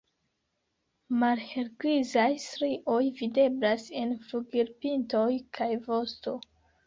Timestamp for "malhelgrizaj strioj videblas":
1.23-3.85